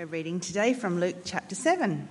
[0.00, 2.08] We're reading today from Luke chapter 7.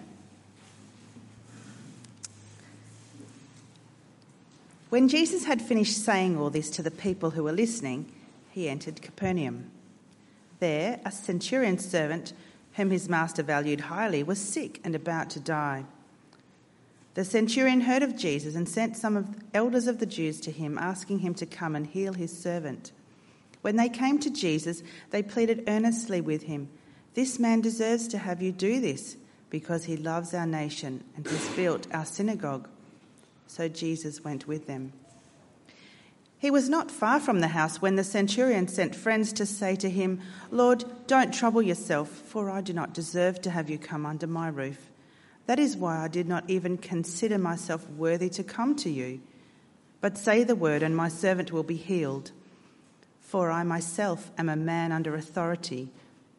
[4.90, 8.12] When Jesus had finished saying all this to the people who were listening,
[8.52, 9.72] he entered Capernaum.
[10.60, 12.32] There, a centurion's servant,
[12.74, 15.86] whom his master valued highly, was sick and about to die.
[17.16, 20.52] The centurion heard of Jesus and sent some of the elders of the Jews to
[20.52, 22.92] him, asking him to come and heal his servant.
[23.64, 26.70] When they came to Jesus, they pleaded earnestly with him
[27.14, 29.18] This man deserves to have you do this,
[29.50, 32.70] because he loves our nation and has built our synagogue.
[33.48, 34.94] So Jesus went with them.
[36.38, 39.90] He was not far from the house when the centurion sent friends to say to
[39.90, 44.28] him, Lord, don't trouble yourself, for I do not deserve to have you come under
[44.28, 44.90] my roof.
[45.48, 49.20] That is why I did not even consider myself worthy to come to you.
[50.00, 52.32] But say the word, and my servant will be healed.
[53.20, 55.90] For I myself am a man under authority,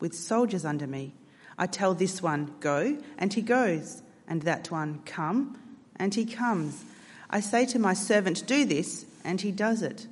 [0.00, 1.12] with soldiers under me.
[1.58, 5.58] I tell this one, Go, and he goes, and that one, Come,
[5.96, 6.84] and he comes.
[7.28, 10.06] I say to my servant, Do this, and he does it.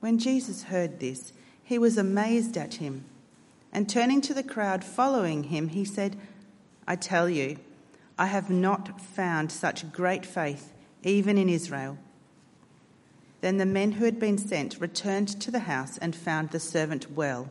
[0.00, 3.04] When Jesus heard this, he was amazed at him.
[3.72, 6.16] And turning to the crowd following him, he said,
[6.86, 7.58] I tell you,
[8.18, 10.72] I have not found such great faith,
[11.02, 11.98] even in Israel.
[13.40, 17.12] Then the men who had been sent returned to the house and found the servant
[17.12, 17.50] well.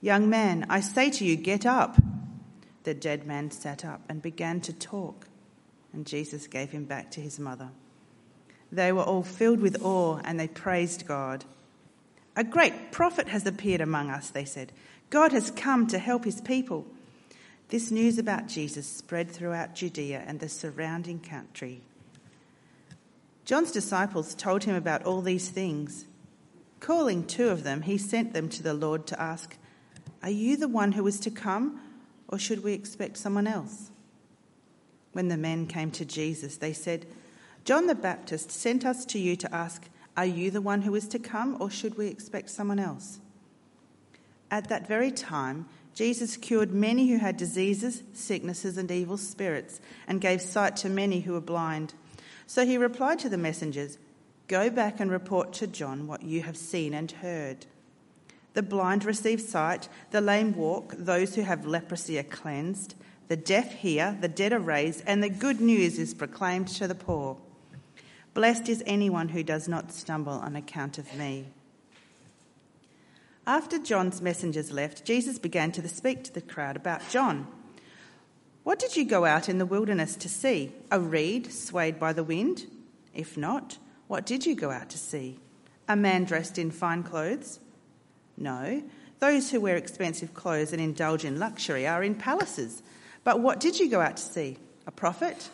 [0.00, 1.96] Young man, I say to you, get up.
[2.84, 5.26] The dead man sat up and began to talk,
[5.92, 7.68] and Jesus gave him back to his mother.
[8.72, 11.44] They were all filled with awe, and they praised God.
[12.36, 14.72] A great prophet has appeared among us, they said.
[15.10, 16.86] God has come to help his people.
[17.68, 21.82] This news about Jesus spread throughout Judea and the surrounding country.
[23.44, 26.06] John's disciples told him about all these things.
[26.78, 29.56] Calling two of them, he sent them to the Lord to ask,
[30.22, 31.80] Are you the one who is to come,
[32.28, 33.90] or should we expect someone else?
[35.12, 37.06] When the men came to Jesus, they said,
[37.64, 41.08] John the Baptist sent us to you to ask, Are you the one who is
[41.08, 43.20] to come, or should we expect someone else?
[44.50, 50.20] At that very time, Jesus cured many who had diseases, sicknesses, and evil spirits, and
[50.20, 51.94] gave sight to many who were blind.
[52.46, 53.98] So he replied to the messengers
[54.48, 57.66] Go back and report to John what you have seen and heard.
[58.54, 62.94] The blind receive sight, the lame walk, those who have leprosy are cleansed,
[63.28, 66.96] the deaf hear, the dead are raised, and the good news is proclaimed to the
[66.96, 67.36] poor.
[68.34, 71.46] Blessed is anyone who does not stumble on account of me.
[73.46, 77.46] After John's messengers left, Jesus began to speak to the crowd about John.
[78.64, 80.72] What did you go out in the wilderness to see?
[80.90, 82.66] A reed swayed by the wind?
[83.14, 85.40] If not, what did you go out to see?
[85.88, 87.60] A man dressed in fine clothes?
[88.40, 88.82] No,
[89.20, 92.82] those who wear expensive clothes and indulge in luxury are in palaces.
[93.22, 94.56] But what did you go out to see?
[94.86, 95.50] A prophet?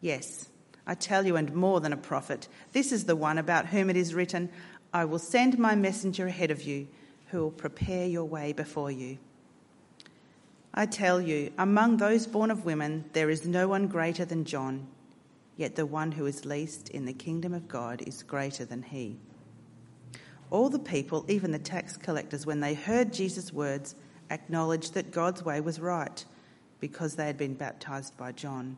[0.00, 0.48] Yes,
[0.86, 2.48] I tell you, and more than a prophet.
[2.72, 4.50] This is the one about whom it is written,
[4.92, 6.86] I will send my messenger ahead of you,
[7.28, 9.18] who will prepare your way before you.
[10.72, 14.86] I tell you, among those born of women, there is no one greater than John,
[15.56, 19.18] yet the one who is least in the kingdom of God is greater than he.
[20.50, 23.94] All the people, even the tax collectors, when they heard Jesus' words,
[24.30, 26.24] acknowledged that God's way was right
[26.80, 28.76] because they had been baptized by John.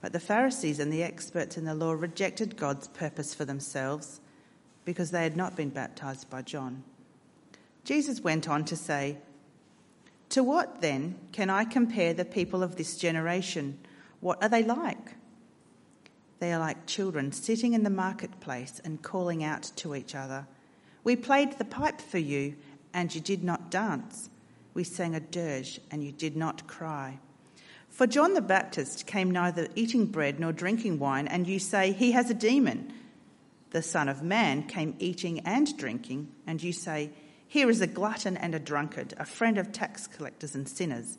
[0.00, 4.20] But the Pharisees and the experts in the law rejected God's purpose for themselves
[4.84, 6.82] because they had not been baptized by John.
[7.84, 9.18] Jesus went on to say,
[10.30, 13.78] to what then can I compare the people of this generation?
[14.20, 15.14] What are they like?
[16.40, 20.46] They are like children sitting in the marketplace and calling out to each other.
[21.04, 22.56] We played the pipe for you,
[22.92, 24.30] and you did not dance.
[24.72, 27.20] We sang a dirge, and you did not cry.
[27.88, 32.12] For John the Baptist came neither eating bread nor drinking wine, and you say, He
[32.12, 32.92] has a demon.
[33.70, 37.10] The Son of Man came eating and drinking, and you say,
[37.54, 41.18] here is a glutton and a drunkard, a friend of tax collectors and sinners.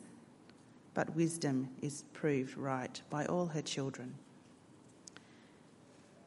[0.92, 4.16] But wisdom is proved right by all her children.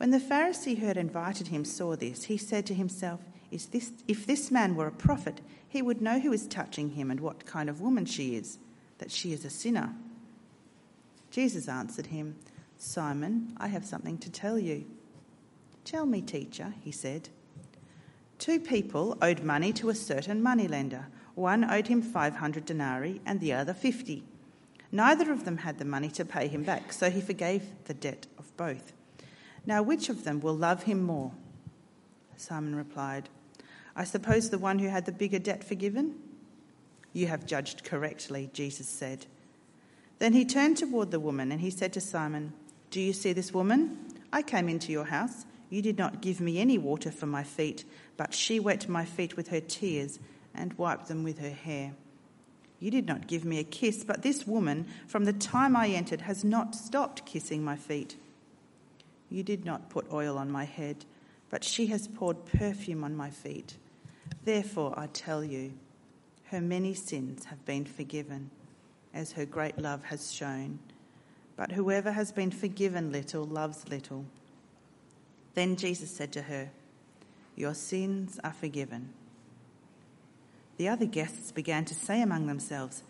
[0.00, 3.20] When the Pharisee who had invited him saw this, he said to himself,
[3.50, 7.10] is this, If this man were a prophet, he would know who is touching him
[7.10, 8.56] and what kind of woman she is,
[8.96, 9.94] that she is a sinner.
[11.30, 12.36] Jesus answered him,
[12.78, 14.86] Simon, I have something to tell you.
[15.84, 17.28] Tell me, teacher, he said.
[18.38, 21.08] Two people owed money to a certain moneylender.
[21.34, 24.24] One owed him 500 denarii and the other 50.
[24.90, 28.26] Neither of them had the money to pay him back, so he forgave the debt
[28.38, 28.94] of both.
[29.66, 31.32] Now, which of them will love him more?
[32.36, 33.28] Simon replied,
[33.94, 36.14] I suppose the one who had the bigger debt forgiven?
[37.12, 39.26] You have judged correctly, Jesus said.
[40.18, 42.52] Then he turned toward the woman and he said to Simon,
[42.90, 43.98] Do you see this woman?
[44.32, 45.44] I came into your house.
[45.70, 47.84] You did not give me any water for my feet,
[48.16, 50.18] but she wet my feet with her tears
[50.54, 51.94] and wiped them with her hair.
[52.80, 56.22] You did not give me a kiss, but this woman, from the time I entered,
[56.22, 58.16] has not stopped kissing my feet.
[59.30, 61.04] You did not put oil on my head,
[61.48, 63.76] but she has poured perfume on my feet.
[64.44, 65.72] Therefore, I tell you,
[66.46, 68.50] her many sins have been forgiven,
[69.14, 70.80] as her great love has shown.
[71.56, 74.24] But whoever has been forgiven little loves little.
[75.54, 76.70] Then Jesus said to her,
[77.54, 79.10] Your sins are forgiven.
[80.76, 83.02] The other guests began to say among themselves,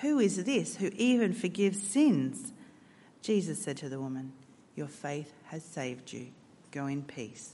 [0.00, 2.52] Who is this who even forgives sins?
[3.22, 4.32] Jesus said to the woman,
[4.80, 6.28] Your faith has saved you.
[6.70, 7.52] Go in peace.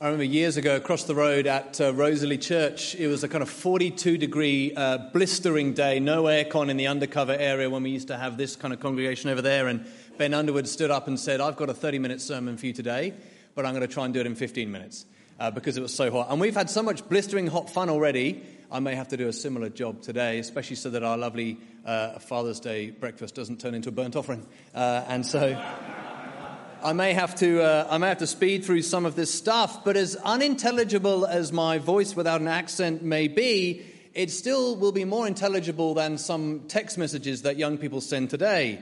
[0.00, 3.42] I remember years ago across the road at uh, Rosalie Church, it was a kind
[3.42, 8.08] of 42 degree uh, blistering day, no aircon in the undercover area when we used
[8.08, 9.68] to have this kind of congregation over there.
[9.68, 9.84] And
[10.16, 13.12] Ben Underwood stood up and said, I've got a 30 minute sermon for you today,
[13.54, 15.04] but I'm going to try and do it in 15 minutes
[15.38, 16.28] uh, because it was so hot.
[16.30, 18.42] And we've had so much blistering hot fun already.
[18.72, 22.18] I may have to do a similar job today, especially so that our lovely uh,
[22.18, 24.46] Father's Day breakfast doesn't turn into a burnt offering.
[24.74, 25.62] Uh, and so.
[26.86, 29.84] I may have to uh, I may have to speed through some of this stuff,
[29.84, 33.84] but as unintelligible as my voice without an accent may be,
[34.14, 38.78] it still will be more intelligible than some text messages that young people send today.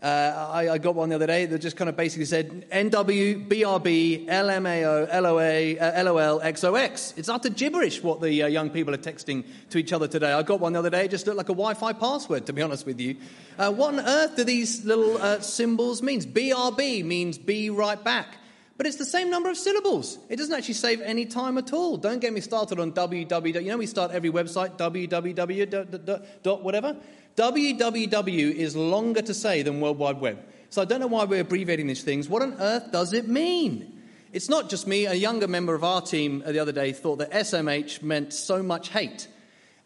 [0.00, 3.48] Uh, I, I, got one the other day that just kind of basically said NW,
[3.48, 7.18] BRB, LMAO, LOA, uh, LOL, XOX.
[7.18, 10.32] It's utter gibberish what the uh, young people are texting to each other today.
[10.32, 12.52] I got one the other day, it just looked like a Wi Fi password, to
[12.52, 13.16] be honest with you.
[13.58, 16.20] Uh, what on earth do these little uh, symbols mean?
[16.20, 18.36] BRB means be right back.
[18.76, 20.16] But it's the same number of syllables.
[20.28, 21.96] It doesn't actually save any time at all.
[21.96, 23.62] Don't get me started on www.
[23.64, 26.22] You know, we start every website, www.
[26.44, 26.96] dot whatever.
[27.38, 30.44] Www is longer to say than World Wide Web.
[30.70, 32.28] So I don't know why we're abbreviating these things.
[32.28, 34.02] What on earth does it mean?
[34.32, 35.06] It's not just me.
[35.06, 38.60] A younger member of our team uh, the other day thought that SMH meant so
[38.60, 39.28] much hate.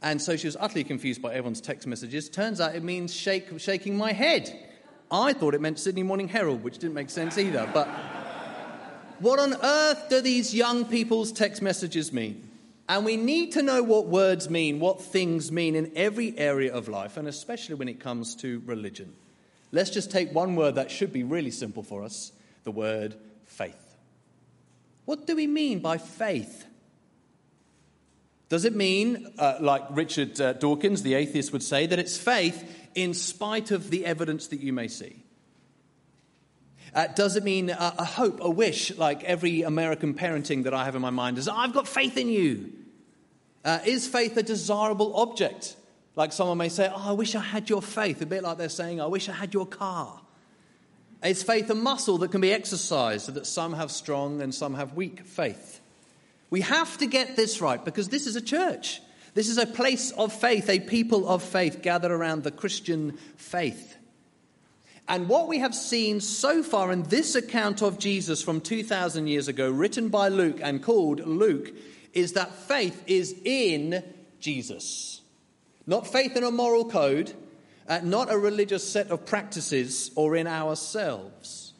[0.01, 2.31] And so she was utterly confused by everyone's text messages.
[2.31, 4.51] Turns out it means shake, shaking my head.
[5.11, 7.71] I thought it meant Sydney Morning Herald, which didn't make sense either.
[7.73, 7.87] But
[9.21, 12.49] what on earth do these young people's text messages mean?
[12.89, 16.89] And we need to know what words mean, what things mean in every area of
[16.89, 19.15] life, and especially when it comes to religion.
[19.71, 22.33] Let's just take one word that should be really simple for us
[22.65, 23.97] the word faith.
[25.05, 26.67] What do we mean by faith?
[28.49, 32.91] Does it mean, uh, like Richard uh, Dawkins, the atheist, would say, that it's faith
[32.95, 35.22] in spite of the evidence that you may see?
[36.95, 40.85] Uh, does it mean a, a, hope, a wish, like every American parenting that I
[40.85, 42.73] have in my mind is, I've got faith in you?
[43.65, 45.77] Uh, is faith a desirable object?
[46.17, 48.69] Like someone may say, Oh, I wish I had your faith, a bit like they're
[48.69, 50.21] saying, I wish I had your car.
[51.25, 54.75] Is faith a muscle that can be exercised so that some have strong and some
[54.75, 55.81] have weak faith?
[56.51, 59.01] We have to get this right because this is a church.
[59.35, 63.97] This is a place of faith, a people of faith gathered around the Christian faith.
[65.09, 69.49] And what we have seen so far in this account of Jesus from 2,000 years
[69.49, 71.73] ago, written by Luke and called Luke,
[72.13, 74.03] is that faith is in
[74.39, 75.21] Jesus.
[75.87, 77.33] Not faith in a moral code,
[77.89, 81.73] uh, not a religious set of practices or in ourselves.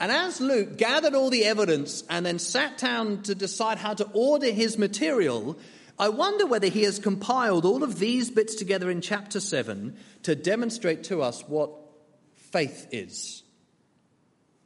[0.00, 4.08] And as Luke gathered all the evidence and then sat down to decide how to
[4.12, 5.58] order his material,
[5.98, 10.34] I wonder whether he has compiled all of these bits together in chapter 7 to
[10.34, 11.70] demonstrate to us what
[12.50, 13.42] faith is.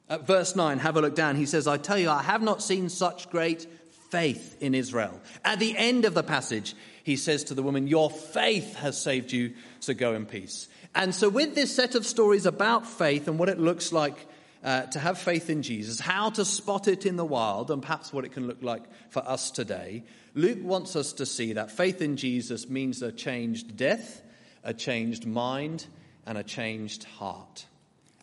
[0.08, 1.36] At verse 9, have a look down.
[1.36, 3.66] He says, I tell you, I have not seen such great
[4.10, 5.20] faith in Israel.
[5.44, 9.32] At the end of the passage, he says to the woman, Your faith has saved
[9.32, 10.68] you, so go in peace.
[10.94, 14.26] And so, with this set of stories about faith and what it looks like
[14.62, 18.12] uh, to have faith in Jesus, how to spot it in the wild, and perhaps
[18.12, 22.00] what it can look like for us today, Luke wants us to see that faith
[22.00, 24.22] in Jesus means a changed death,
[24.62, 25.86] a changed mind,
[26.26, 27.66] and a changed heart.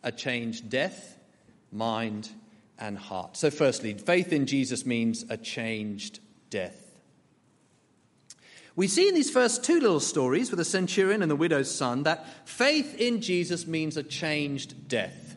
[0.04, 1.18] A changed death,
[1.72, 2.30] mind,
[2.80, 3.38] and heart.
[3.38, 6.92] So, firstly, faith in Jesus means a changed death.
[8.76, 12.04] We see in these first two little stories with the centurion and the widow's son
[12.04, 15.36] that faith in Jesus means a changed death.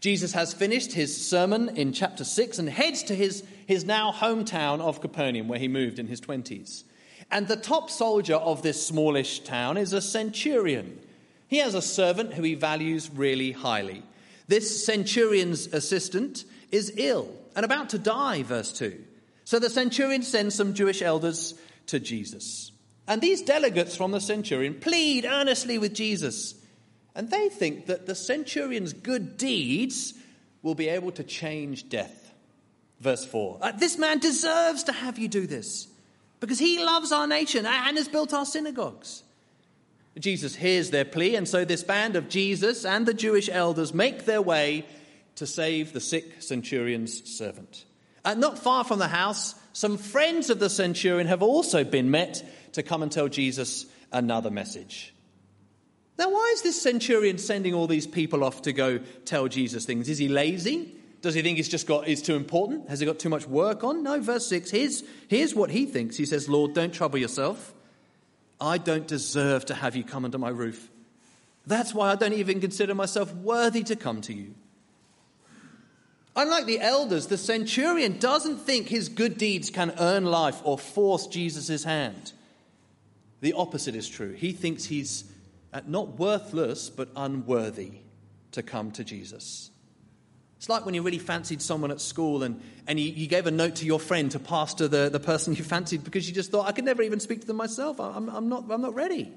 [0.00, 4.80] Jesus has finished his sermon in chapter 6 and heads to his, his now hometown
[4.80, 6.84] of Capernaum, where he moved in his 20s.
[7.30, 11.00] And the top soldier of this smallish town is a centurion.
[11.48, 14.02] He has a servant who he values really highly.
[14.46, 19.04] This centurion's assistant is ill and about to die, verse 2.
[19.44, 21.54] So the centurion sends some Jewish elders
[21.86, 22.70] to Jesus.
[23.06, 26.54] And these delegates from the centurion plead earnestly with Jesus.
[27.14, 30.14] And they think that the centurion's good deeds
[30.62, 32.32] will be able to change death.
[33.00, 35.88] Verse 4 uh, This man deserves to have you do this
[36.40, 39.22] because he loves our nation and has built our synagogues.
[40.20, 44.24] Jesus hears their plea, and so this band of Jesus and the Jewish elders make
[44.24, 44.84] their way
[45.36, 47.84] to save the sick centurion's servant.
[48.24, 52.42] And not far from the house, some friends of the centurion have also been met
[52.72, 55.14] to come and tell Jesus another message.
[56.18, 60.08] Now, why is this centurion sending all these people off to go tell Jesus things?
[60.08, 60.94] Is he lazy?
[61.20, 62.88] Does he think he's just got is too important?
[62.88, 64.02] Has he got too much work on?
[64.02, 64.70] No, verse 6.
[64.70, 66.16] Here's, here's what he thinks.
[66.16, 67.72] He says, Lord, don't trouble yourself.
[68.60, 70.90] I don't deserve to have you come under my roof.
[71.66, 74.54] That's why I don't even consider myself worthy to come to you.
[76.34, 81.26] Unlike the elders, the centurion doesn't think his good deeds can earn life or force
[81.26, 82.32] Jesus' hand.
[83.40, 84.32] The opposite is true.
[84.32, 85.24] He thinks he's
[85.86, 87.92] not worthless, but unworthy
[88.52, 89.70] to come to Jesus.
[90.58, 93.50] It's like when you really fancied someone at school and, and you, you gave a
[93.52, 96.50] note to your friend to pass to the, the person you fancied because you just
[96.50, 98.00] thought, I could never even speak to them myself.
[98.00, 99.32] I'm, I'm, not, I'm not ready.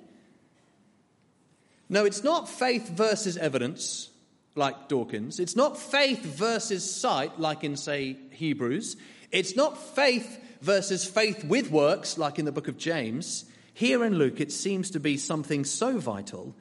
[1.90, 4.10] No, it's not faith versus evidence
[4.56, 5.40] like Dawkins.
[5.40, 8.98] It's not faith versus sight, like in, say, Hebrews.
[9.32, 13.46] It's not faith versus faith with works, like in the book of James.
[13.74, 16.56] Here in Luke, it seems to be something so vital.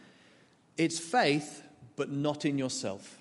[0.77, 1.63] It's faith,
[1.97, 3.20] but not in yourself.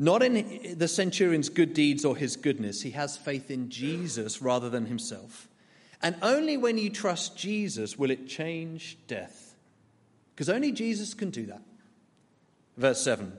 [0.00, 2.80] Not in the centurion's good deeds or his goodness.
[2.80, 5.46] He has faith in Jesus rather than himself.
[6.02, 9.54] And only when you trust Jesus will it change death.
[10.34, 11.60] Because only Jesus can do that.
[12.78, 13.36] Verse 7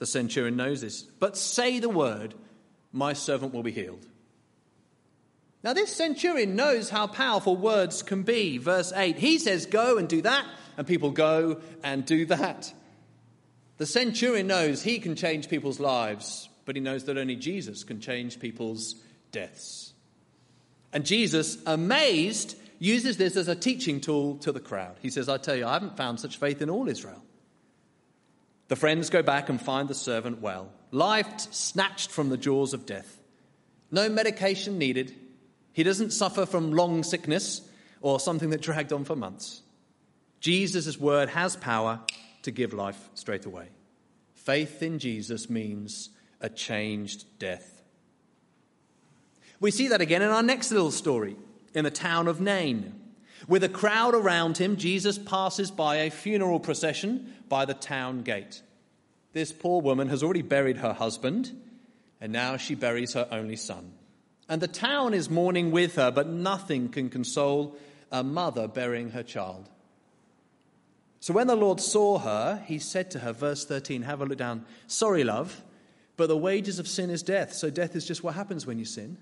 [0.00, 1.02] the centurion knows this.
[1.02, 2.34] But say the word,
[2.92, 4.04] my servant will be healed.
[5.62, 8.58] Now, this centurion knows how powerful words can be.
[8.58, 10.44] Verse 8, he says, Go and do that,
[10.76, 12.74] and people go and do that.
[13.78, 18.00] The centurion knows he can change people's lives, but he knows that only Jesus can
[18.00, 18.94] change people's
[19.32, 19.92] deaths.
[20.92, 24.96] And Jesus, amazed, uses this as a teaching tool to the crowd.
[25.00, 27.22] He says, I tell you, I haven't found such faith in all Israel.
[28.68, 32.86] The friends go back and find the servant well, life snatched from the jaws of
[32.86, 33.18] death.
[33.90, 35.14] No medication needed.
[35.72, 37.62] He doesn't suffer from long sickness
[38.00, 39.62] or something that dragged on for months.
[40.40, 42.00] Jesus' word has power
[42.42, 43.68] to give life straight away.
[44.34, 47.82] Faith in Jesus means a changed death.
[49.60, 51.36] We see that again in our next little story
[51.74, 52.98] in the town of Nain.
[53.48, 58.62] With a crowd around him, Jesus passes by a funeral procession by the town gate.
[59.32, 61.50] This poor woman has already buried her husband,
[62.20, 63.92] and now she buries her only son.
[64.48, 67.76] And the town is mourning with her, but nothing can console
[68.10, 69.68] a mother burying her child.
[71.22, 74.38] So when the Lord saw her, he said to her, verse 13, have a look
[74.38, 74.66] down.
[74.88, 75.62] Sorry, love,
[76.16, 77.52] but the wages of sin is death.
[77.52, 79.16] So death is just what happens when you sin.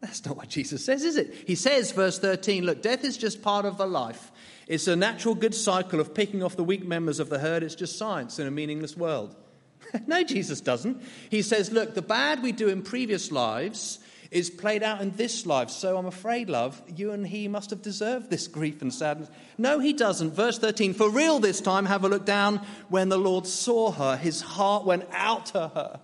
[0.00, 1.34] That's not what Jesus says, is it?
[1.46, 4.32] He says, verse 13, look, death is just part of the life.
[4.66, 7.62] It's a natural good cycle of picking off the weak members of the herd.
[7.62, 9.36] It's just science in a meaningless world.
[10.06, 11.02] no, Jesus doesn't.
[11.28, 13.98] He says, look, the bad we do in previous lives
[14.30, 15.70] is played out in this life.
[15.70, 19.28] So I'm afraid, love, you and he must have deserved this grief and sadness.
[19.58, 20.32] No, he doesn't.
[20.32, 22.64] Verse 13, for real this time, have a look down.
[22.88, 26.00] When the Lord saw her, his heart went out to her.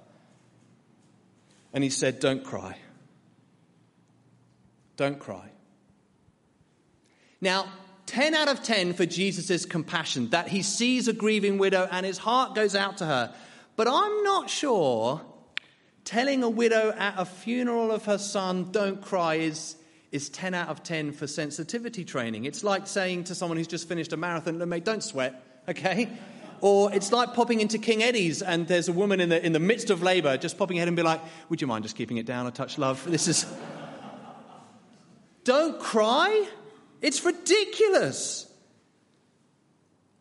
[1.72, 2.78] And he said, Don't cry.
[4.96, 5.50] Don't cry.
[7.40, 7.66] Now,
[8.06, 12.18] 10 out of 10 for Jesus' compassion, that he sees a grieving widow and his
[12.18, 13.34] heart goes out to her.
[13.76, 15.20] But I'm not sure
[16.06, 19.76] telling a widow at a funeral of her son, don't cry, is,
[20.12, 22.44] is 10 out of 10 for sensitivity training.
[22.44, 26.08] It's like saying to someone who's just finished a marathon, look, mate, don't sweat, okay?
[26.60, 29.60] Or it's like popping into King Eddie's and there's a woman in the, in the
[29.60, 31.20] midst of labor just popping ahead and be like,
[31.50, 33.04] would you mind just keeping it down a touch, love?
[33.04, 33.44] This is.
[35.44, 36.46] don't cry.
[37.02, 38.50] It's ridiculous.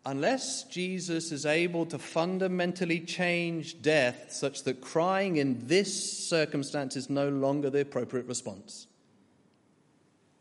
[0.08, 7.10] Unless Jesus is able to fundamentally change death such that crying in this circumstance is
[7.10, 8.86] no longer the appropriate response.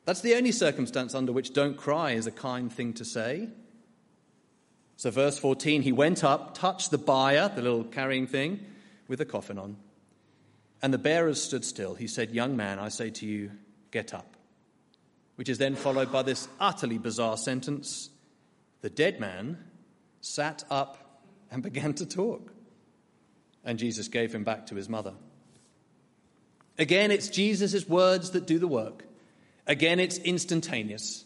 [0.04, 3.48] That's the only circumstance under which don't cry is a kind thing to say.
[4.96, 8.60] So, verse 14, he went up, touched the bier, the little carrying thing,
[9.08, 9.76] with a coffin on.
[10.82, 11.94] And the bearers stood still.
[11.94, 13.50] He said, Young man, I say to you,
[13.90, 14.36] get up.
[15.36, 18.10] Which is then followed by this utterly bizarre sentence
[18.84, 19.56] The dead man
[20.20, 22.52] sat up and began to talk.
[23.64, 25.14] And Jesus gave him back to his mother.
[26.76, 29.06] Again, it's Jesus' words that do the work.
[29.66, 31.24] Again, it's instantaneous.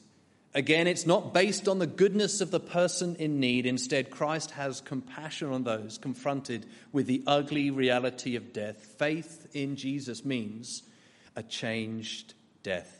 [0.54, 3.66] Again, it's not based on the goodness of the person in need.
[3.66, 8.76] Instead, Christ has compassion on those confronted with the ugly reality of death.
[9.00, 10.84] Faith in Jesus means
[11.34, 12.97] a changed death.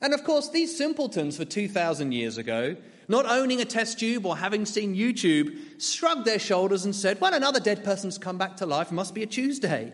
[0.00, 2.76] And of course, these simpletons for 2,000 years ago,
[3.08, 7.34] not owning a test tube or having seen YouTube, shrugged their shoulders and said, Well,
[7.34, 8.90] another dead person's come back to life.
[8.90, 9.92] Must be a Tuesday.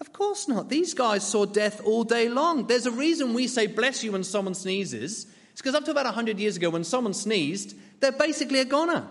[0.00, 0.68] Of course not.
[0.68, 2.66] These guys saw death all day long.
[2.66, 5.26] There's a reason we say bless you when someone sneezes.
[5.52, 9.08] It's because up to about 100 years ago, when someone sneezed, they're basically a goner.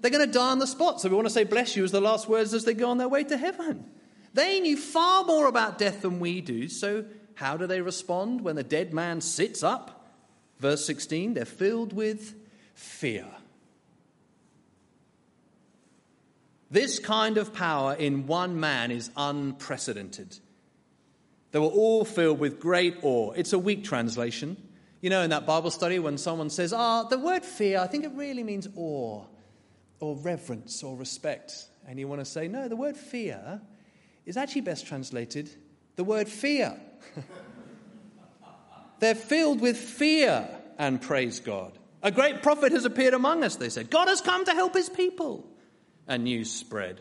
[0.00, 1.00] They're going to die on the spot.
[1.00, 2.98] So we want to say bless you as the last words as they go on
[2.98, 3.86] their way to heaven.
[4.34, 6.68] They knew far more about death than we do.
[6.68, 7.04] So
[7.34, 10.10] how do they respond when the dead man sits up?
[10.58, 12.34] Verse 16, they're filled with
[12.74, 13.26] fear.
[16.70, 20.38] This kind of power in one man is unprecedented.
[21.50, 23.32] They were all filled with great awe.
[23.32, 24.56] It's a weak translation.
[25.02, 27.86] You know, in that Bible study, when someone says, ah, oh, the word fear, I
[27.88, 29.24] think it really means awe
[30.00, 31.66] or reverence or respect.
[31.86, 33.60] And you want to say, no, the word fear
[34.24, 35.50] is actually best translated
[35.96, 36.76] the word fear.
[39.00, 41.72] They're filled with fear and praise God.
[42.02, 43.90] A great prophet has appeared among us, they said.
[43.90, 45.46] God has come to help his people
[46.06, 47.00] and news spread.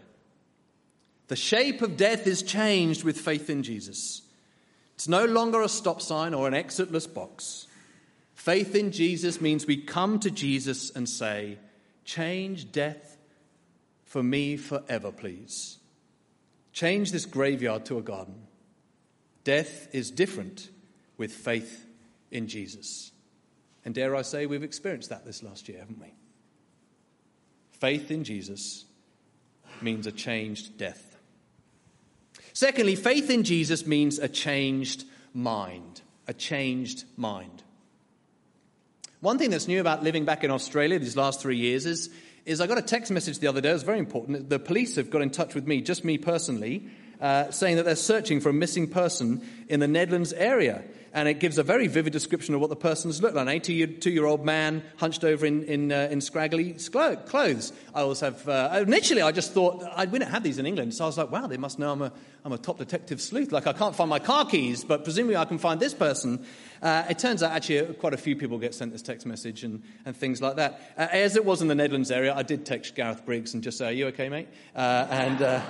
[1.28, 4.22] The shape of death is changed with faith in Jesus.
[4.96, 7.68] It's no longer a stop sign or an exitless box.
[8.36, 11.58] Faith in Jesus means we come to Jesus and say,
[12.04, 13.18] Change death
[14.04, 15.78] for me forever, please.
[16.74, 18.48] Change this graveyard to a garden.
[19.44, 20.70] Death is different
[21.18, 21.86] with faith
[22.32, 23.12] in Jesus.
[23.84, 26.14] And dare I say, we've experienced that this last year, haven't we?
[27.72, 28.86] Faith in Jesus
[29.82, 31.18] means a changed death.
[32.54, 36.02] Secondly, faith in Jesus means a changed mind.
[36.28, 37.64] A changed mind.
[39.22, 42.10] One thing that's new about living back in Australia these last three years is,
[42.46, 43.70] is I got a text message the other day.
[43.70, 44.50] It was very important.
[44.50, 46.88] The police have got in touch with me, just me personally,
[47.22, 51.40] uh, saying that they're searching for a missing person in the Nedlands area and it
[51.40, 53.44] gives a very vivid description of what the person's looked like.
[53.44, 57.74] An 82 year old man hunched over in, in, uh, in scraggly clothes.
[57.94, 60.94] I always have, uh, initially, I just thought, I, we don't have these in England,
[60.94, 62.14] so I was like, wow, they must know I'm a,
[62.46, 63.52] I'm a top detective sleuth.
[63.52, 66.46] Like, I can't find my car keys, but presumably I can find this person.
[66.82, 69.64] Uh, it turns out actually uh, quite a few people get sent this text message
[69.64, 70.94] and, and things like that.
[70.98, 73.78] Uh, as it was in the Nedlands area, I did text Gareth Briggs and just
[73.78, 74.48] say, Are you okay, mate?
[74.76, 75.62] Uh, and.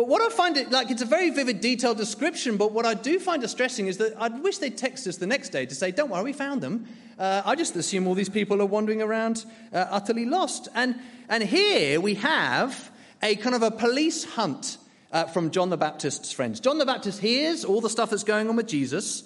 [0.00, 2.56] But what I find it like, it's a very vivid, detailed description.
[2.56, 5.50] But what I do find distressing is that I wish they'd text us the next
[5.50, 8.62] day to say, "Don't worry, we found them." Uh, I just assume all these people
[8.62, 10.68] are wandering around uh, utterly lost.
[10.74, 12.90] And and here we have
[13.22, 14.78] a kind of a police hunt
[15.12, 16.60] uh, from John the Baptist's friends.
[16.60, 19.24] John the Baptist hears all the stuff that's going on with Jesus,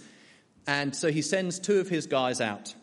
[0.66, 2.74] and so he sends two of his guys out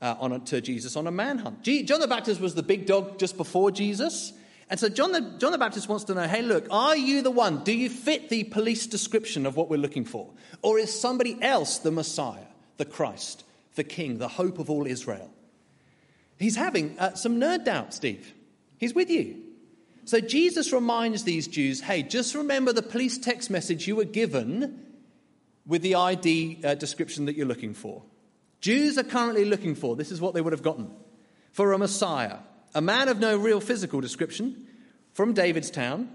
[0.00, 1.64] uh, on to Jesus on a manhunt.
[1.64, 4.32] G- John the Baptist was the big dog just before Jesus.
[4.72, 7.30] And so John the, John the Baptist wants to know hey, look, are you the
[7.30, 7.62] one?
[7.62, 10.30] Do you fit the police description of what we're looking for?
[10.62, 12.46] Or is somebody else the Messiah,
[12.78, 15.30] the Christ, the King, the hope of all Israel?
[16.38, 18.32] He's having uh, some nerd doubt, Steve.
[18.78, 19.42] He's with you.
[20.06, 24.86] So Jesus reminds these Jews hey, just remember the police text message you were given
[25.66, 28.04] with the ID uh, description that you're looking for.
[28.62, 30.90] Jews are currently looking for, this is what they would have gotten,
[31.50, 32.38] for a Messiah
[32.74, 34.66] a man of no real physical description
[35.12, 36.08] from David's town.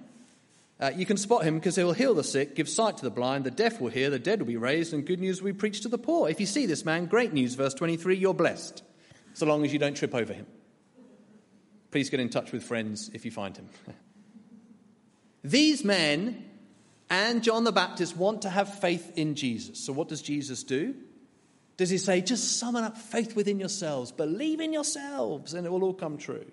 [0.79, 3.09] Uh, you can spot him because he will heal the sick, give sight to the
[3.09, 5.57] blind, the deaf will hear, the dead will be raised, and good news will be
[5.57, 6.29] preached to the poor.
[6.29, 8.83] If you see this man, great news, verse 23, you're blessed,
[9.33, 10.45] so long as you don't trip over him.
[11.89, 13.69] Please get in touch with friends if you find him.
[15.43, 16.45] These men
[17.09, 19.79] and John the Baptist want to have faith in Jesus.
[19.83, 20.93] So, what does Jesus do?
[21.77, 25.83] Does he say, just summon up faith within yourselves, believe in yourselves, and it will
[25.83, 26.45] all come true?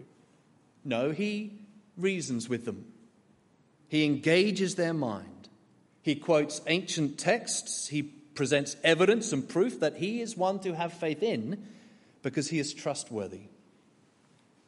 [0.84, 1.58] No, he
[1.96, 2.84] reasons with them.
[3.88, 5.48] He engages their mind.
[6.02, 7.88] He quotes ancient texts.
[7.88, 11.66] He presents evidence and proof that he is one to have faith in
[12.22, 13.48] because he is trustworthy.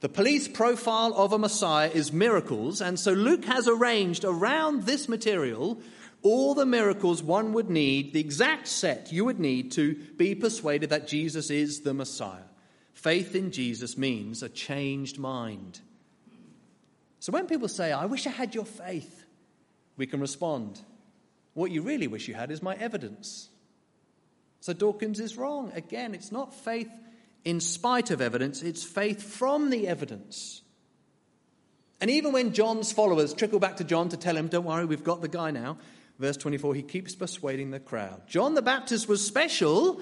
[0.00, 5.08] The police profile of a Messiah is miracles, and so Luke has arranged around this
[5.08, 5.80] material
[6.26, 10.90] all the miracles one would need, the exact set you would need to be persuaded
[10.90, 12.42] that Jesus is the Messiah.
[12.94, 15.80] Faith in Jesus means a changed mind.
[17.20, 19.24] So when people say, I wish I had your faith,
[19.96, 20.80] we can respond,
[21.54, 23.48] What you really wish you had is my evidence.
[24.60, 25.70] So Dawkins is wrong.
[25.76, 26.90] Again, it's not faith
[27.44, 30.62] in spite of evidence, it's faith from the evidence.
[32.00, 35.04] And even when John's followers trickle back to John to tell him, Don't worry, we've
[35.04, 35.78] got the guy now,
[36.18, 38.22] verse 24, he keeps persuading the crowd.
[38.26, 40.00] John the Baptist was special.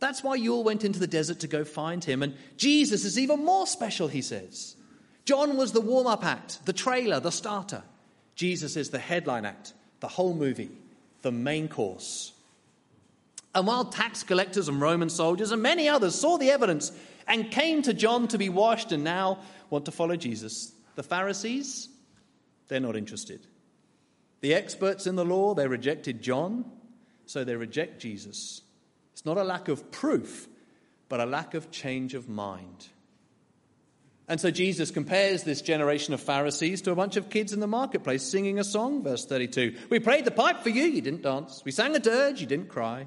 [0.00, 2.22] That's why you all went into the desert to go find him.
[2.22, 4.76] And Jesus is even more special, he says.
[5.24, 7.84] John was the warm up act, the trailer, the starter.
[8.34, 10.70] Jesus is the headline act, the whole movie,
[11.22, 12.32] the main course.
[13.54, 16.90] And while tax collectors and Roman soldiers and many others saw the evidence
[17.28, 19.38] and came to John to be washed and now
[19.70, 21.88] want to follow Jesus, the Pharisees,
[22.68, 23.46] they're not interested.
[24.42, 26.70] The experts in the law, they rejected John,
[27.26, 28.60] so they reject Jesus.
[29.12, 30.48] It's not a lack of proof,
[31.08, 32.88] but a lack of change of mind.
[34.28, 37.66] And so Jesus compares this generation of Pharisees to a bunch of kids in the
[37.66, 39.76] marketplace singing a song, verse 32.
[39.90, 41.62] We played the pipe for you, you didn't dance.
[41.64, 43.06] We sang a dirge, you didn't cry.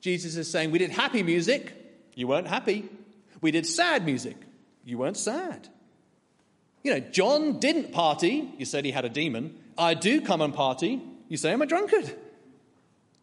[0.00, 1.72] Jesus is saying, We did happy music,
[2.14, 2.88] you weren't happy.
[3.42, 4.36] We did sad music,
[4.84, 5.68] you weren't sad.
[6.86, 9.58] You know, John didn't party, you said he had a demon.
[9.76, 12.14] I do come and party, you say I'm a drunkard.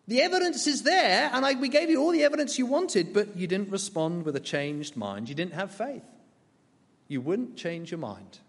[0.05, 3.37] The evidence is there, and I, we gave you all the evidence you wanted, but
[3.37, 5.29] you didn't respond with a changed mind.
[5.29, 6.03] You didn't have faith.
[7.07, 8.39] You wouldn't change your mind.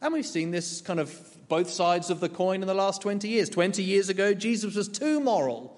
[0.00, 1.12] And we've seen this kind of
[1.48, 3.48] both sides of the coin in the last 20 years.
[3.48, 5.76] 20 years ago, Jesus was too moral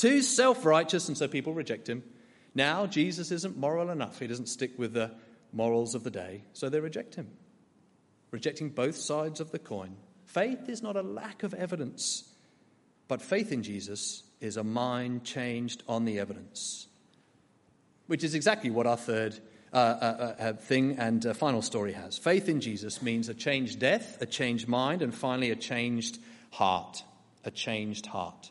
[0.00, 2.02] too self righteous, and so people reject him.
[2.54, 4.18] Now, Jesus isn't moral enough.
[4.18, 5.10] He doesn't stick with the
[5.52, 7.28] morals of the day, so they reject him,
[8.30, 9.96] rejecting both sides of the coin.
[10.24, 12.32] Faith is not a lack of evidence,
[13.08, 16.86] but faith in Jesus is a mind changed on the evidence,
[18.06, 19.38] which is exactly what our third
[19.72, 22.18] uh, uh, uh, uh thing and uh, final story has.
[22.18, 26.18] Faith in Jesus means a changed death, a changed mind, and finally a changed
[26.50, 27.04] heart.
[27.44, 28.50] A changed heart.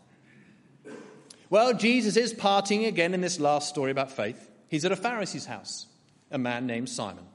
[1.49, 4.49] Well, Jesus is partying again in this last story about faith.
[4.67, 5.87] He's at a Pharisee's house,
[6.31, 7.25] a man named Simon.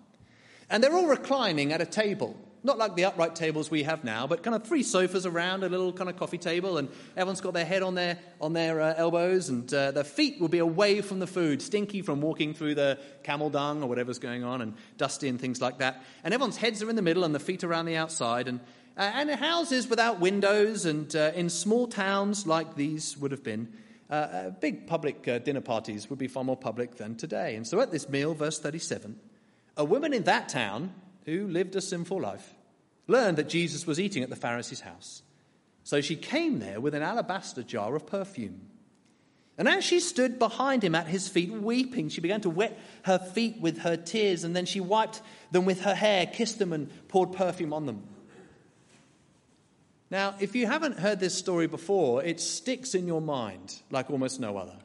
[0.70, 4.26] And they're all reclining at a table, not like the upright tables we have now,
[4.26, 7.52] but kind of three sofas around a little kind of coffee table, and everyone's got
[7.52, 11.02] their head on their, on their uh, elbows, and uh, their feet will be away
[11.02, 14.74] from the food, stinky from walking through the camel dung or whatever's going on, and
[14.96, 16.02] dusty and things like that.
[16.24, 18.60] And everyone's heads are in the middle and the feet around the outside, and,
[18.96, 23.70] uh, and houses without windows, and uh, in small towns like these would have been,
[24.10, 27.56] uh, uh, big public uh, dinner parties would be far more public than today.
[27.56, 29.18] And so at this meal, verse 37,
[29.76, 30.92] a woman in that town
[31.24, 32.54] who lived a sinful life
[33.06, 35.22] learned that Jesus was eating at the Pharisee's house.
[35.84, 38.68] So she came there with an alabaster jar of perfume.
[39.56, 43.18] And as she stood behind him at his feet, weeping, she began to wet her
[43.18, 46.90] feet with her tears, and then she wiped them with her hair, kissed them, and
[47.08, 48.02] poured perfume on them.
[50.14, 54.38] Now, if you haven't heard this story before, it sticks in your mind like almost
[54.38, 54.76] no other.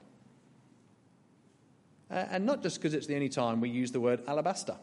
[2.09, 4.75] Uh, and not just because it's the only time we use the word alabaster.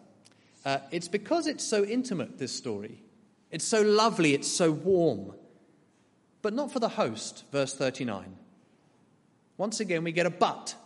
[0.64, 3.02] Uh, it's because it's so intimate, this story.
[3.50, 5.32] It's so lovely, it's so warm.
[6.42, 8.36] But not for the host, verse 39.
[9.56, 10.76] Once again, we get a but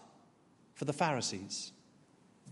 [0.72, 1.72] for the Pharisees.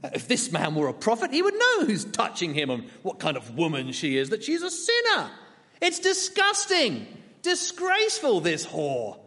[0.05, 3.19] Uh, if this man were a prophet, he would know who's touching him and what
[3.19, 5.31] kind of woman she is, that she's a sinner.
[5.81, 7.07] It's disgusting,
[7.43, 9.19] disgraceful, this whore.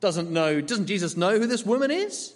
[0.00, 2.32] Doesn't know, doesn't Jesus know who this woman is?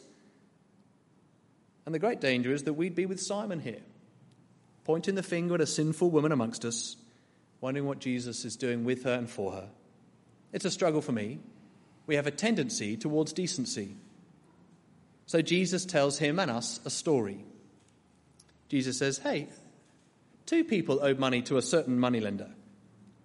[1.87, 3.83] And the great danger is that we'd be with Simon here,
[4.85, 6.97] pointing the finger at a sinful woman amongst us,
[7.61, 9.69] wondering what Jesus is doing with her and for her.
[10.53, 11.41] It's a struggle for me.
[12.07, 13.97] We have a tendency towards decency.
[15.27, 17.45] So Jesus tells him and us a story.
[18.69, 19.49] Jesus says, Hey,
[20.47, 22.51] two people owed money to a certain moneylender.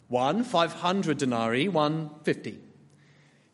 [0.09, 2.59] One 500 denarii, one 50.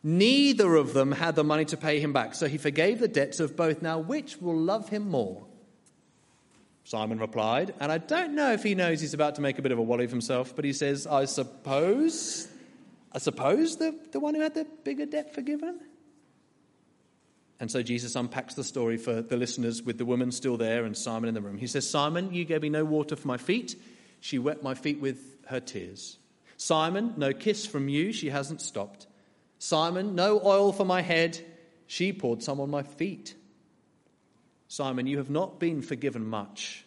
[0.02, 3.40] Neither of them had the money to pay him back, so he forgave the debts
[3.40, 3.82] of both.
[3.82, 5.46] Now, which will love him more?
[6.84, 9.72] Simon replied, and I don't know if he knows he's about to make a bit
[9.72, 12.48] of a wally of himself, but he says, I suppose
[13.16, 15.80] I suppose the, the one who had the bigger debt forgiven?
[17.58, 20.94] And so Jesus unpacks the story for the listeners with the woman still there and
[20.94, 21.56] Simon in the room.
[21.56, 23.74] He says, Simon, you gave me no water for my feet.
[24.20, 26.18] She wet my feet with her tears.
[26.56, 28.12] Simon, no kiss from you.
[28.12, 29.06] She hasn't stopped.
[29.58, 31.38] Simon, no oil for my head.
[31.86, 33.34] She poured some on my feet.
[34.68, 36.84] Simon, you have not been forgiven much,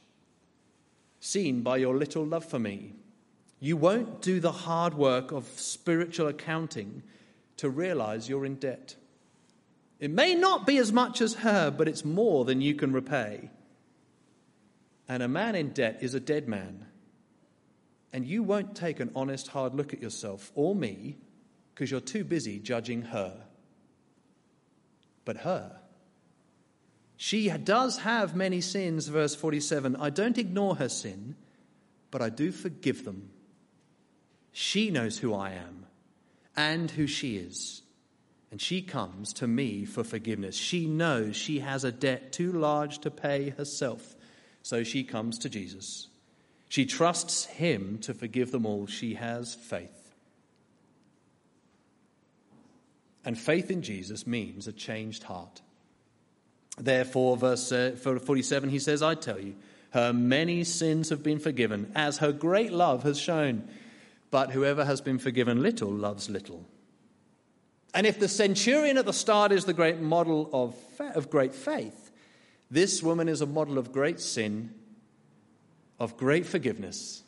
[1.20, 2.94] seen by your little love for me.
[3.60, 7.04] You won't do the hard work of spiritual accounting
[7.58, 8.96] to realize you're in debt.
[10.00, 13.50] It may not be as much as her, but it's more than you can repay.
[15.10, 16.86] And a man in debt is a dead man.
[18.12, 21.18] And you won't take an honest, hard look at yourself or me
[21.74, 23.46] because you're too busy judging her.
[25.26, 25.80] But her.
[27.16, 29.96] She does have many sins, verse 47.
[29.96, 31.36] I don't ignore her sin,
[32.12, 33.30] but I do forgive them.
[34.52, 35.86] She knows who I am
[36.58, 37.82] and who she is.
[38.52, 40.56] And she comes to me for forgiveness.
[40.56, 44.18] She knows she has a debt too large to pay herself.
[44.64, 46.09] So she comes to Jesus.
[46.70, 48.86] She trusts him to forgive them all.
[48.88, 50.14] She has faith.
[53.26, 55.62] And faith in Jesus means a changed heart.
[56.78, 59.56] Therefore, verse uh, 47, he says, I tell you,
[59.92, 63.68] her many sins have been forgiven, as her great love has shown.
[64.32, 66.66] But whoever has been forgiven little loves little.
[67.96, 70.76] And if the centurion at the start is the great model of,
[71.16, 72.12] of great faith,
[72.70, 74.76] this woman is a model of great sin,
[76.00, 77.24] of great forgiveness,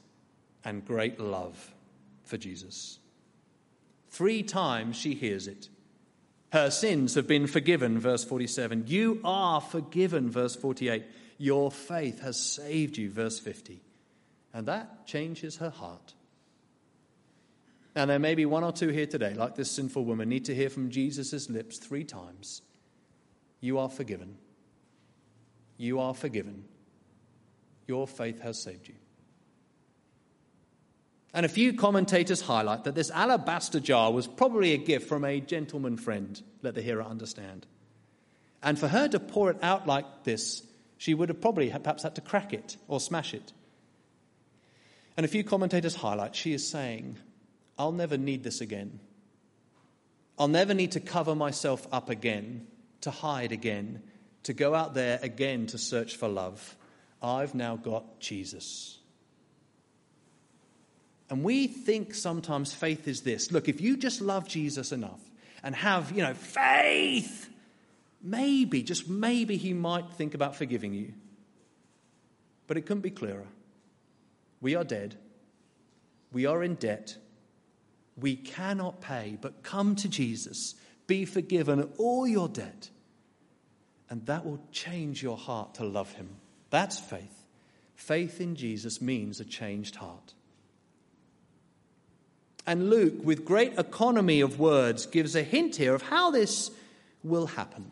[0.63, 1.73] and great love
[2.23, 2.99] for Jesus.
[4.09, 5.69] Three times she hears it.
[6.51, 8.85] Her sins have been forgiven, verse 47.
[8.87, 11.05] You are forgiven, verse 48.
[11.37, 13.81] Your faith has saved you, verse 50.
[14.53, 16.13] And that changes her heart.
[17.95, 20.55] Now, there may be one or two here today, like this sinful woman, need to
[20.55, 22.61] hear from Jesus' lips three times
[23.59, 24.37] You are forgiven.
[25.77, 26.65] You are forgiven.
[27.87, 28.95] Your faith has saved you.
[31.33, 35.39] And a few commentators highlight that this alabaster jar was probably a gift from a
[35.39, 37.65] gentleman friend, let the hearer understand.
[38.61, 40.61] And for her to pour it out like this,
[40.97, 43.53] she would have probably perhaps had to crack it or smash it.
[45.17, 47.17] And a few commentators highlight she is saying,
[47.77, 48.99] I'll never need this again.
[50.37, 52.67] I'll never need to cover myself up again,
[53.01, 54.03] to hide again,
[54.43, 56.75] to go out there again to search for love.
[57.21, 58.97] I've now got Jesus.
[61.29, 65.21] And we think sometimes faith is this look, if you just love Jesus enough
[65.63, 67.49] and have, you know, faith,
[68.21, 71.13] maybe, just maybe he might think about forgiving you.
[72.67, 73.47] But it couldn't be clearer.
[74.59, 75.15] We are dead,
[76.31, 77.17] we are in debt
[78.21, 80.75] we cannot pay, but come to Jesus,
[81.07, 82.89] be forgiven all your debt,
[84.09, 86.29] and that will change your heart to love him.
[86.71, 87.45] That's faith.
[87.95, 90.33] Faith in Jesus means a changed heart.
[92.65, 96.71] And Luke, with great economy of words, gives a hint here of how this
[97.23, 97.91] will happen.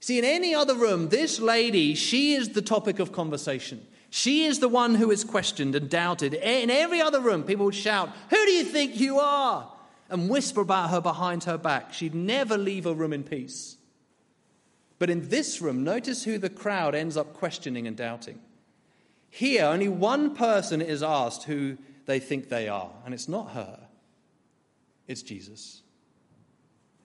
[0.00, 3.84] See, in any other room, this lady, she is the topic of conversation.
[4.10, 6.34] She is the one who is questioned and doubted.
[6.34, 9.70] In every other room, people would shout, Who do you think you are?
[10.10, 11.92] and whisper about her behind her back.
[11.92, 13.76] She'd never leave a room in peace.
[14.98, 18.40] But in this room, notice who the crowd ends up questioning and doubting.
[19.30, 21.76] Here, only one person is asked who
[22.06, 23.80] they think they are, and it's not her,
[25.08, 25.82] it's Jesus.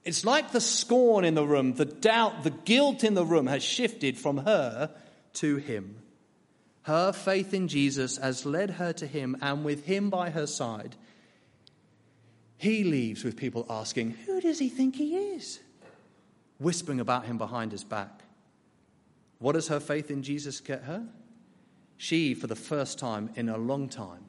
[0.06, 3.63] It's like the scorn in the room, the doubt, the guilt in the room has
[3.63, 4.91] shifted from her
[5.34, 5.95] to him.
[6.84, 10.95] Her faith in Jesus has led her to him, and with him by her side,
[12.58, 15.60] he leaves with people asking, Who does he think he is?
[16.60, 18.22] Whispering about him behind his back.
[19.39, 21.08] What does her faith in Jesus get her?
[21.98, 24.26] She, for the first time in a long time,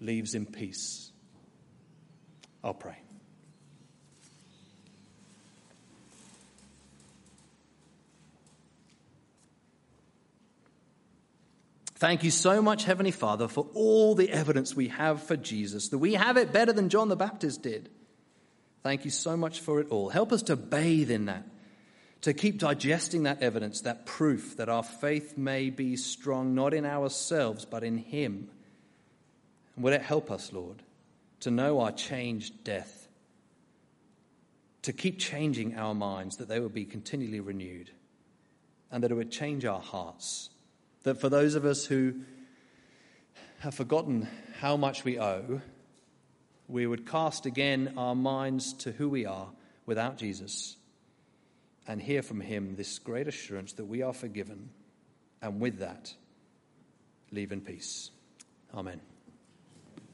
[0.00, 1.10] leaves in peace.
[2.62, 2.96] I'll pray.
[11.96, 15.98] Thank you so much, Heavenly Father, for all the evidence we have for Jesus, that
[15.98, 17.90] we have it better than John the Baptist did.
[18.82, 20.08] Thank you so much for it all.
[20.08, 21.44] Help us to bathe in that,
[22.22, 26.84] to keep digesting that evidence, that proof that our faith may be strong, not in
[26.84, 28.48] ourselves, but in Him.
[29.76, 30.82] And would it help us, Lord,
[31.40, 33.08] to know our changed death,
[34.82, 37.90] to keep changing our minds, that they would be continually renewed,
[38.90, 40.50] and that it would change our hearts
[41.04, 42.14] that for those of us who
[43.60, 44.28] have forgotten
[44.60, 45.60] how much we owe,
[46.72, 49.48] we would cast again our minds to who we are
[49.84, 50.76] without Jesus
[51.86, 54.70] and hear from him this great assurance that we are forgiven,
[55.42, 56.14] and with that,
[57.30, 58.10] leave in peace.
[58.74, 59.00] Amen.